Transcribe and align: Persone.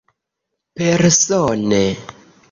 Persone. 0.79 1.83